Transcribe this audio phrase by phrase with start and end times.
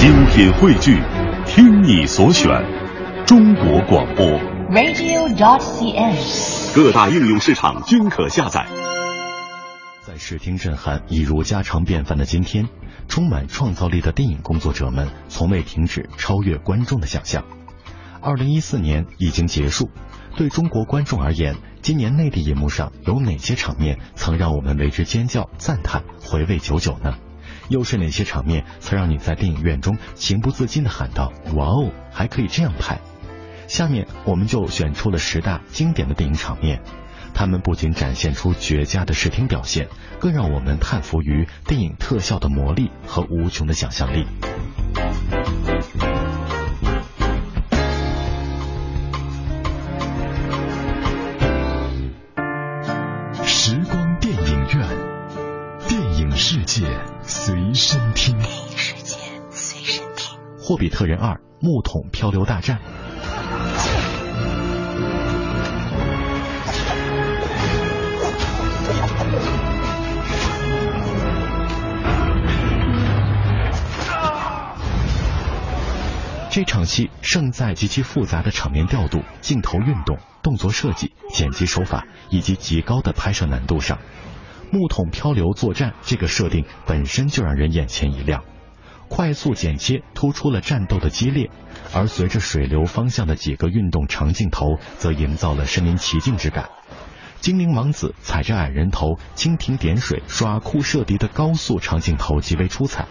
[0.00, 0.98] 精品汇聚，
[1.44, 2.48] 听你所选，
[3.26, 4.24] 中国广播。
[4.70, 6.74] radio.dot.cn，。
[6.74, 8.66] 各大应用市场均可下载。
[10.00, 12.66] 在视听震撼已如家常便饭的今天，
[13.08, 17.44] 充满创造力的电影工作者们从未停止超越观众的想象。
[18.22, 19.90] 二零一四年已经结束，
[20.34, 27.16] 对中国观众而言，今年内地银幕上有哪些场面曾让我们为之尖叫、赞叹、回味久久呢？
[27.70, 33.00] 又是哪些场面才让你在电影院中情不自禁的喊道：“哇哦，还可以这样拍！”
[33.68, 36.82] 下面我们就选出了十大经典的电影场面，
[37.32, 39.88] 他们不仅展现出绝佳的视听表现，
[40.18, 44.26] 更让我们叹服于电影特效的魔力和无穷的想象力。
[60.80, 62.78] 比特人二：木桶漂流大战》。
[76.48, 83.98] 这场戏胜在极其复杂的场面调度、镜头运动、动作设计、剪辑手法以及极高的拍摄难度上。
[84.72, 88.44] 木桶漂流作战这个设定本身就让人眼前一亮，
[89.10, 91.50] 快速剪切突出了战斗的激烈，
[91.92, 96.70] 而随着水流方向的几个运动长镜头，则营造了身临其境之感。
[97.40, 103.06] 精灵王子踩着矮人头蜻蜓点水、耍酷射敌的高速长镜头极为出彩。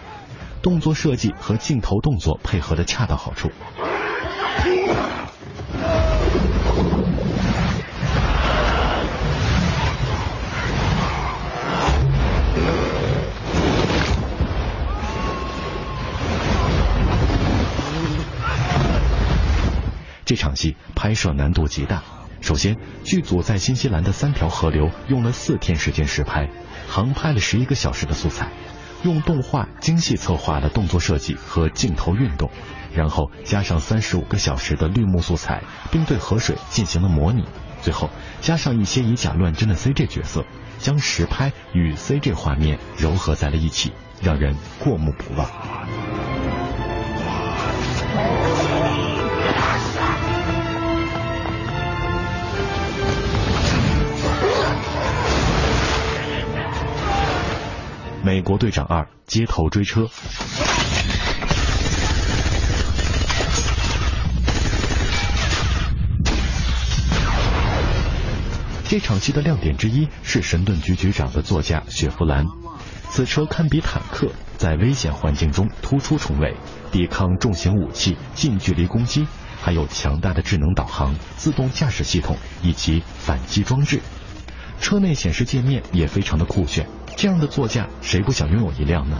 [0.62, 3.50] 动作设计和镜头动作配合的恰到好处。
[20.30, 22.04] 这场戏拍摄难度极大。
[22.40, 26.48] 首先，剧组在新西兰的三条河流用了四天时间实拍，
[26.86, 28.52] 航拍了十一个小时的素材。
[29.02, 32.48] 用动画精细策划了动作设计和镜头运动，
[32.94, 37.44] 然后加上三十五个小时的绿幕素材，并对河水进行了模拟，
[37.82, 38.08] 最后
[38.40, 40.44] 加上一些以假乱真的 CG 角色，
[40.78, 43.90] 将实拍与 CG 画面糅合在了一起，
[44.22, 45.50] 让人过目不忘。
[58.30, 60.08] 美国队长二：街头追车。
[68.88, 72.46] 这场戏的亮点之一是神盾局局长的座驾雪佛兰，
[73.10, 76.54] 此车堪比坦克，在危险环境中突出重围，
[76.92, 79.26] 抵抗重型武器近距离攻击，
[79.60, 84.00] 还有强大的智能导航、自动驾驶系统以及反击装置。
[84.80, 86.86] 车内显示界面也非常的酷炫。
[87.16, 89.16] 这样的座驾，谁不想拥有一辆呢.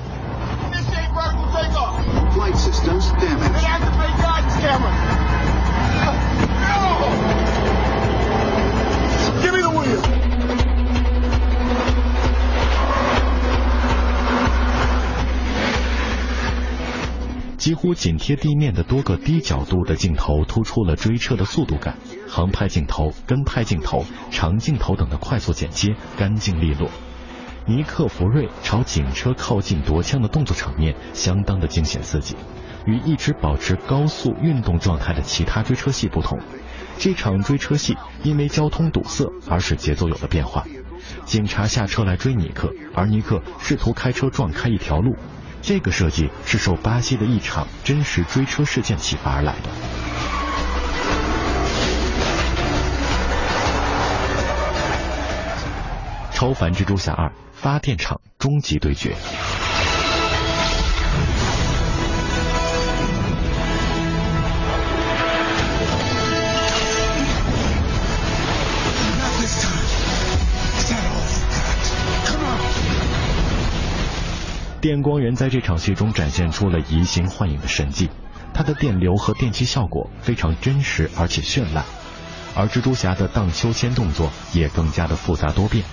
[17.58, 21.98] 几乎紧贴地面的多个低角度的镜头，突出了追车的速度感。
[22.26, 26.88] 航拍镜头、跟拍镜头、长镜头等的快速剪接，干净利落。
[27.66, 32.34] 尼克·弗瑞朝警车靠近夺枪的动作场面相当的惊险刺激，
[32.86, 36.38] 与一直保持高速运动状态的其他追车戏不同，
[36.98, 40.64] 这场追车戏因为交通堵塞而使节奏有了变化。
[41.24, 45.14] 警察下车来追尼克，而尼克试图开车撞开一条路。
[45.62, 49.99] 这个设计是受巴西的一场真实追车事件启发而来的。
[56.40, 59.14] 超凡蜘蛛侠二发电厂终极对决。
[74.80, 78.08] 电光人在这场戏中展现出了移形换影的神迹，
[78.54, 81.84] 他的电流和电击效果非常真实而且绚烂，
[82.54, 85.84] 而蜘蛛侠的荡秋千动作也更加的复杂多变。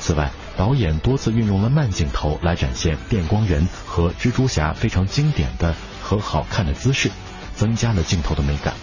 [0.00, 7.10] 此外，导演多次运用了慢镜头来展现电光人和蜘蛛侠非常经典的和好看的姿势，
[7.54, 8.74] 增加了镜头的美感。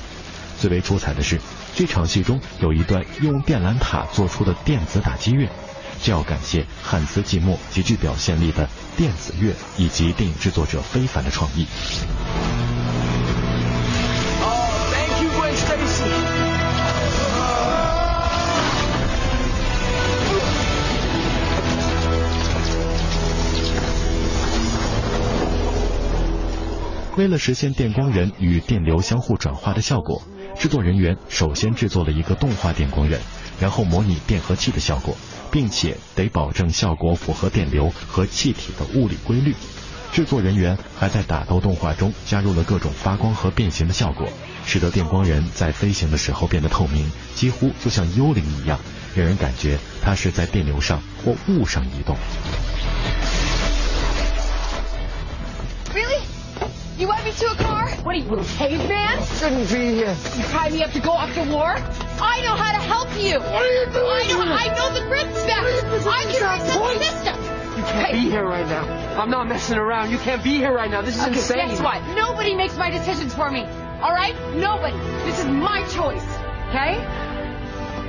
[0.59, 1.41] 最为出彩的是，
[1.75, 5.49] 这场戏中有一段用电缆塔做出的电子打击乐，
[6.01, 11.65] 这要感谢汉斯季默极具表现力的电子乐以及电影制作者非凡的创意。
[27.17, 30.21] 为了实现电光人与电流相互转化的效果，
[30.59, 33.19] 制作人员首先制作了一个动画电光人，
[33.59, 35.17] 然后模拟变合器的效果，
[35.51, 39.55] 并且得保证效果符合电流和气体的物理规律。
[40.13, 44.29] 制作人员还在打斗动画中加入了各种发光和变形的效果，
[44.67, 48.79] 使得电光人在飞行的时候变得透明，几乎就像幽灵一样，
[49.15, 52.15] 让人感觉它是在电流上或雾上移动。
[56.99, 57.88] You want me to a car?
[58.04, 59.25] What are you, little caveman?
[59.38, 60.14] Shouldn't be here.
[60.37, 61.75] You tie me up to go off to war?
[62.20, 63.40] I know how to help you.
[63.40, 64.04] What are you doing?
[64.04, 64.43] I know.
[64.44, 64.52] here?
[64.52, 66.06] I know the grid specs.
[66.06, 66.94] I can Stop, reset boy.
[66.94, 67.37] the system.
[67.78, 68.84] You can't be here right now.
[69.20, 70.10] I'm not messing around.
[70.10, 71.00] You can't be here right now.
[71.02, 71.69] This is Okay, insane.
[71.69, 72.02] guess what?
[72.14, 73.62] Nobody makes my decisions for me.
[74.02, 74.34] All right?
[74.54, 74.96] Nobody.
[75.25, 76.25] This is my choice.
[76.69, 76.99] Okay?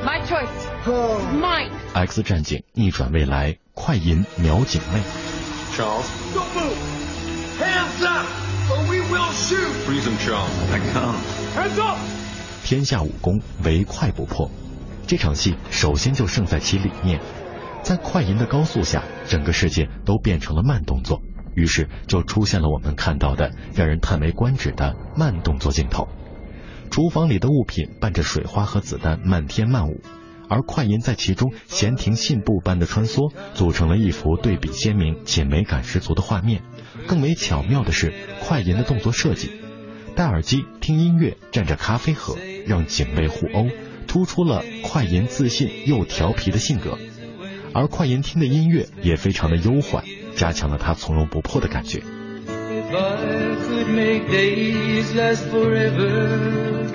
[0.03, 0.67] My choice.
[0.85, 1.17] Oh.
[1.33, 1.71] Mine.
[1.95, 4.99] X 战警逆转未来，快银瞄警卫。
[5.75, 6.05] Charles.
[6.35, 6.96] Don't move.
[12.64, 14.50] 天下武功唯快不破。
[15.06, 17.20] 这场戏首先就胜在其理念，
[17.82, 21.22] 在快银的高速下，整个世界都变成了慢动作，
[21.54, 26.08] 于是就出现了我们看到的让人叹为观止的慢动作镜头。
[26.90, 30.00] 厨房里的物品伴着水花和子弹漫天漫舞，
[30.48, 36.62] 而快银在其中闲庭信步般的穿梭，组成了一幅对比鲜明且美感十足的画面。
[37.06, 39.50] 更为巧妙的是，快银的动作设计。
[40.16, 42.36] 戴耳机听音乐，蘸着咖啡喝，
[42.66, 43.68] 让警卫互殴，
[44.06, 46.98] 突出了快银自信又调皮的性格。
[47.74, 50.04] 而快银听的音乐也非常的悠缓，
[50.34, 52.02] 加强了他从容不迫的感觉。
[52.48, 56.87] If I could make days last forever,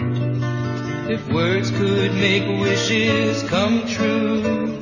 [1.10, 4.78] if words could make wishes come true,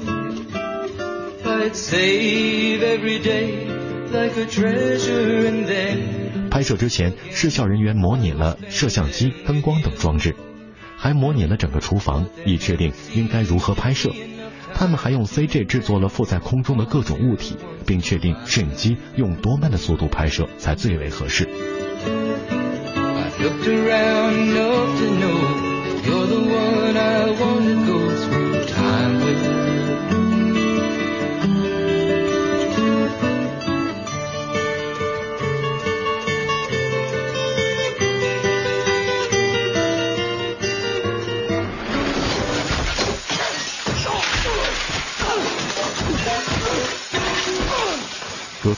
[1.43, 3.67] I'd save every day
[4.11, 10.35] like a treasure and then 拍摄之前，视效人员模拟了摄像机、灯光等装置，
[10.97, 14.11] 还模拟了整个厨房，以确定应该如何拍摄。
[14.73, 21.47] 他们还用 CG 制作了附在空中的各种物体，并确定摄影机用多慢的速度拍摄才最为合适。
[22.03, 24.53] I looked around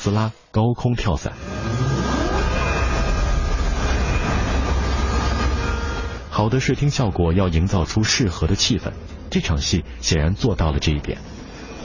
[0.04, 1.32] 斯拉高空跳伞。
[6.30, 8.92] 好的视听效果要营造出适合的气氛，
[9.30, 11.20] 这场戏显然做到了这一点。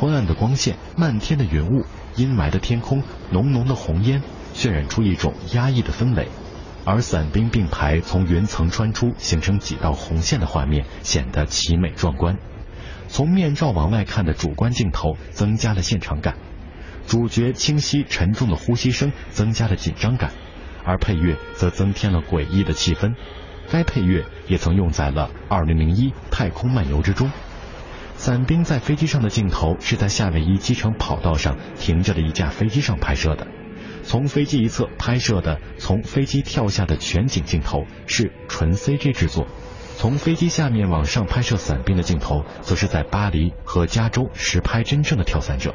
[0.01, 1.85] 昏暗的光线、漫天的云雾、
[2.17, 4.21] 阴霾的天空、浓浓的红烟，
[4.53, 6.27] 渲染出一种压抑的氛围。
[6.85, 12.37] 而伞兵并排从云层穿出，形成几道红线的画面，显得奇美壮观。
[13.07, 16.35] 从面罩往外看的主观镜头增加了现场感。
[17.09, 20.31] 主角清晰沉重的呼吸声增加了紧张感，
[20.85, 23.15] 而配乐则增添了诡异的气氛。
[23.71, 27.31] 该配乐也曾用在了《2001太空漫游》之中。
[28.15, 33.47] 伞兵在飞机上的镜头是在夏威夷机场跑道上停着的一架飞机上拍摄的，
[34.03, 39.47] 从飞机一侧拍摄的从飞机跳下的全景镜头是纯 CG 制作，
[39.97, 45.75] 从飞机下面往上拍摄伞兵的镜头，则是在巴黎和加州实拍真正的跳伞者。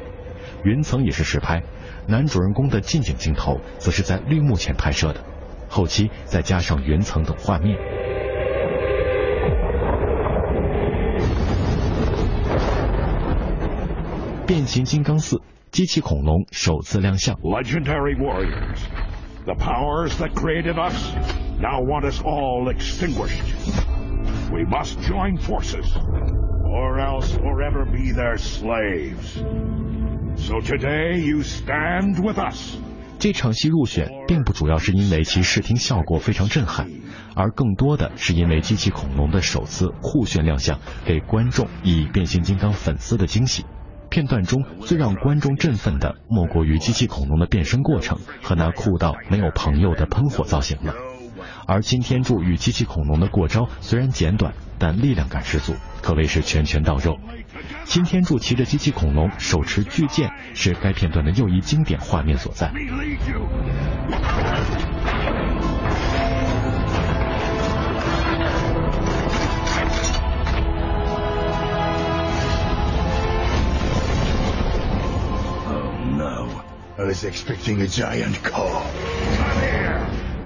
[0.64, 1.62] 云层也是实拍，
[2.08, 5.20] 男主人公的近景镜头则是在绿幕前拍摄的，
[5.68, 7.78] 后期再加上云层等画面。
[14.46, 15.40] 变形金刚四
[15.70, 18.78] 机器恐龙首次亮相，Legendary warriors,
[19.44, 21.12] the powers that created us
[21.58, 23.54] now want us all extinguished.
[24.52, 25.94] We must join forces,
[26.64, 29.42] or else forever be their slaves.
[30.36, 32.76] So today you stand with us.
[33.18, 36.88] 这场戏入选，并不主要是因为其视听效果非常震撼，
[37.34, 43.64] 而更多的是因为机器恐龙的首次酷炫亮相，给观众以变形金刚粉丝的惊喜。
[44.10, 50.94] 片段中最让观众振奋的，莫过于机器恐龙的变身过程和那酷到没有朋友的喷火造型了。
[51.66, 57.18] 而擎天柱与机器恐龙的过招虽然简短，但力量感十足，可谓是拳拳到肉。
[57.84, 62.72] 擎天柱骑着机器恐龙，手持巨剑，是该片段的又一经典画面所在。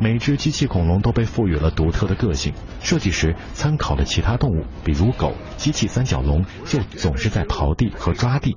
[0.00, 8.57] 每只机器恐龙都被赋予了独特的个性，设计时参考了其他动物，比如狗，机器三角龙就总是在刨地和抓地。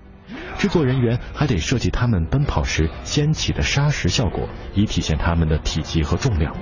[0.57, 6.53] 制作人员还得设计它们奔跑时掀起的沙石效果，以体现它们的体积和重量。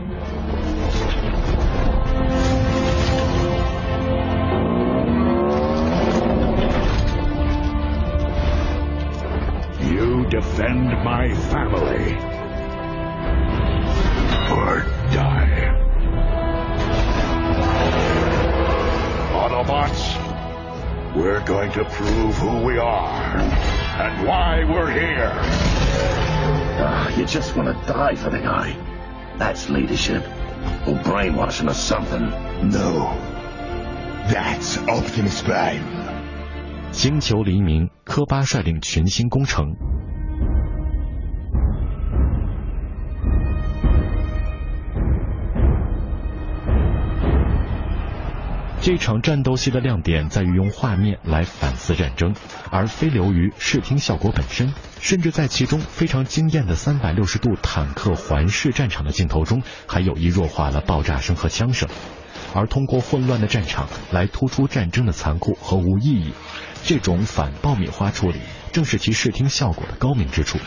[9.92, 12.39] You defend my family.
[14.51, 15.73] Or die.
[19.33, 20.17] Autobots,
[21.15, 23.39] we're going to prove who we are
[23.99, 25.33] and why we're here.
[26.77, 28.77] Uh, you just want to die for the guy.
[29.39, 30.25] That's leadership.
[30.87, 32.31] Or brainwashing or something.
[32.71, 33.17] No.
[34.29, 35.83] That's Optimus Prime.
[36.91, 39.75] 星球黎明，科巴率领群星攻城。
[48.82, 52.34] 这场战斗戏的亮点在于用画面来反思战争，
[52.72, 54.74] 而非流于视听效果本身。
[55.02, 61.90] 甚至在其中非常惊艳的三百六十度坦克环视战场的镜头中，还有意弱化了爆炸声和枪声，
[62.54, 66.34] 而通过混乱的战场来突出战争的残酷和无意义。
[66.84, 68.40] 这种反爆米花处理，
[68.72, 70.58] 正是其视听效果的高明之处。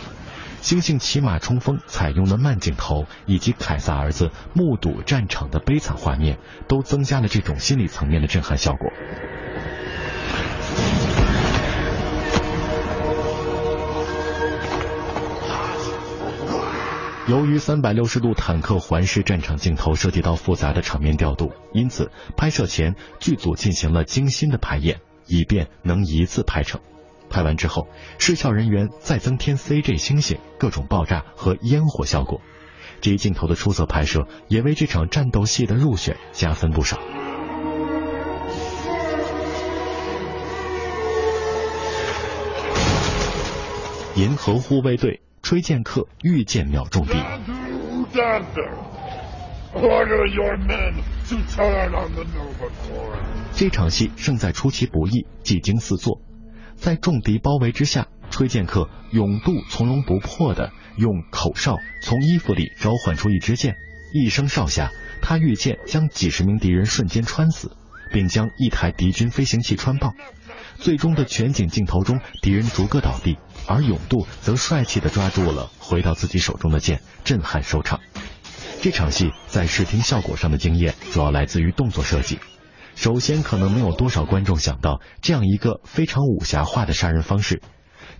[0.63, 6.39] 猩猩骑马冲锋采用的慢镜头，以及凯撒儿子目睹战场的悲惨画面，
[6.69, 8.89] 都增加了这种心理层面的震撼效果。
[17.27, 26.81] 由于三百六十度坦克环视战场镜头涉及到复杂的场面调度，因此拍摄前剧组进行了精心的排演，以便能一次拍成。
[27.33, 32.41] 拍完之后，视效人员再增添 CG 星星、各种爆炸和烟火效果，
[33.01, 37.01] 这一镜头的出色拍摄也为这场战斗戏的入选加分不少。
[44.15, 45.21] 银河护卫队。
[45.43, 47.15] 吹剑客遇剑秒中地。
[53.53, 56.21] 这场戏胜在出其不意，技惊四座。
[56.77, 63.77] 在重敌包围之下，吹剑客勇渡从容不迫的用口哨从衣服里召唤出一支箭，
[64.13, 67.77] 一声哨下，他御剑将几十名敌人瞬间穿死，
[68.13, 70.13] 并将一台敌军飞行器穿爆。
[70.79, 73.39] 最终的全景镜头中，敌人逐个倒地，
[73.69, 78.01] 而勇度则帅气的抓住了回到自己手中的剑，震撼收场。
[78.81, 82.41] 这场戏在视听效果上的惊艳，主要来自于动作设计。
[82.95, 87.63] 首先，可能没有多少观众想到这样一个非常武侠化的杀人方式。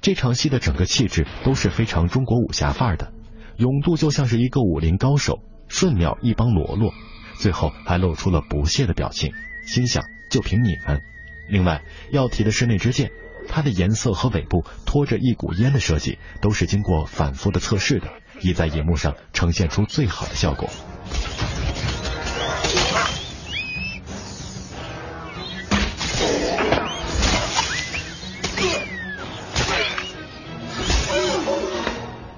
[0.01, 3.13] 这场戏的整个气质都是非常中国武侠范儿的。
[3.57, 5.39] 勇度就像是一个武林高手，
[5.69, 6.93] 瞬秒一帮喽啰，
[7.37, 9.33] 最后还露出了不屑的表情，
[9.67, 11.01] 心想就凭你们。
[11.49, 13.13] 另外要提的是那支剑，
[13.49, 18.09] 它的颜色和尾部拖着一股烟的设计，都是经过反复的测试的，
[18.41, 20.69] 以在银幕上呈现出最好的效果。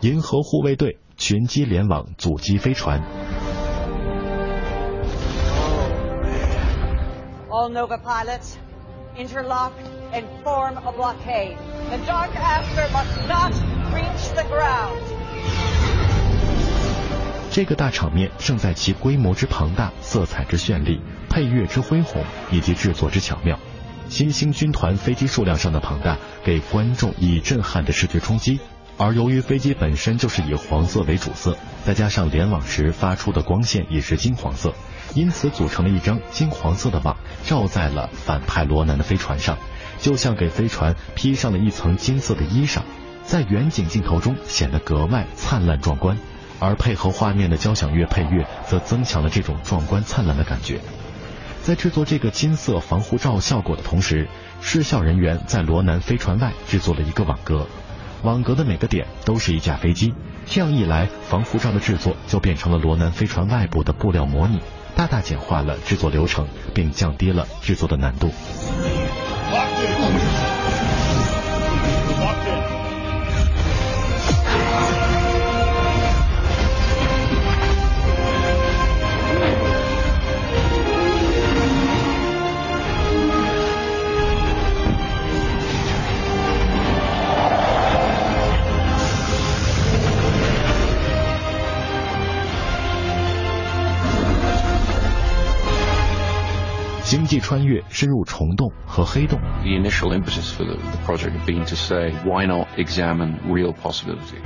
[0.04, 3.00] 银河护卫队群机联网阻击飞船。
[7.48, 8.56] All Nova pilots.
[9.16, 9.72] interlock
[10.12, 11.56] and form a blockade.
[11.88, 13.54] The Dark Aster must not
[13.94, 15.00] reach the ground.
[17.50, 23.58] 这个大场面胜在其规模之庞大、色彩之绚丽、配乐之恢宏以及制作之巧妙。
[24.10, 28.60] 新兴军团飞机数量上的庞大，给观众以震撼的视觉冲击。
[28.96, 34.72] 而由于飞机本身就是以黄色为主色，再加上联网时发出的光线也是金黄色，
[35.14, 39.58] 因此组成了一张金黄色的网，罩在了反派罗南的飞船上，
[39.98, 42.82] 就像给飞船披上了一层金色的衣裳，
[43.24, 46.16] 在远景镜头中显得格外灿烂壮观。
[46.60, 50.80] 而配合画面的交响乐配乐，则增强了这种壮观灿烂的感觉。
[51.62, 54.28] 在制作这个金色防护罩效果的同时，
[54.62, 57.66] 视效人员在罗南飞船外制作了一个网格。
[58.24, 60.14] 网格的每个点都是一架飞机，
[60.46, 64.60] 这样一来，防护罩的制作就变成了罗南飞船外部的布料模拟，
[64.96, 68.32] 大大简化了制作流程，并降低了制作的难度。
[97.54, 99.38] 穿越深入虫洞和黑洞。
[99.62, 100.74] The initial impetus for the,
[101.06, 104.42] project had been to say, why not examine real possibilities?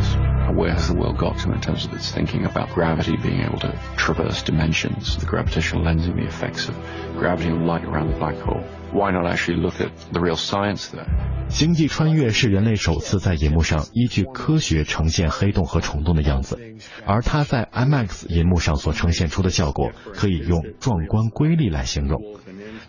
[0.55, 3.59] Where has the world got to in terms of its thinking about gravity being able
[3.61, 6.75] to traverse dimensions, the gravitational lensing, the effects of
[7.19, 8.63] gravity and light around the black hole?
[8.93, 11.07] Why not actually look at the real science there?
[11.49, 16.59] 星际穿越是人类首次在银幕上依据科学呈现黑洞和虫洞的样子，
[17.07, 22.21] 而它在 IMAX 银幕上所呈现出的效果，可以用壮观瑰丽来形容。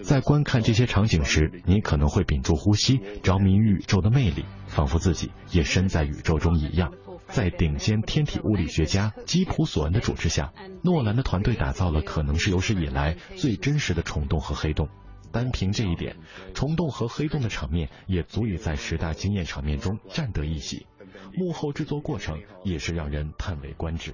[0.01, 6.93] 在观看这些场景时，你可能会屏住呼吸，着迷于宇宙的魅力，仿佛自己也身在宇宙中一样。
[7.27, 10.51] 在顶尖天体物理学家基普索恩的主持下，
[10.83, 14.89] 诺兰的团队打造了可能是有史以来最真实的虫洞和黑洞。
[15.31, 16.15] 单凭这一点，
[16.55, 20.87] 虫洞和黑洞的场面也足以在十大惊艳场面中占得一席。
[21.35, 24.11] 幕后制作过程也是让人叹为观止。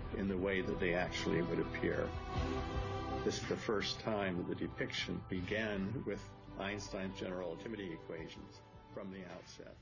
[3.26, 6.22] This is the first time the depiction began with
[6.60, 8.60] Einstein's general relativity equations
[8.94, 9.76] from the outset.